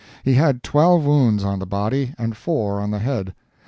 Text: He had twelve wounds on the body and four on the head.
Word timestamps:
He 0.23 0.33
had 0.33 0.63
twelve 0.63 1.05
wounds 1.05 1.43
on 1.43 1.59
the 1.59 1.67
body 1.67 2.15
and 2.17 2.35
four 2.35 2.81
on 2.81 2.89
the 2.89 2.97
head. 2.97 3.35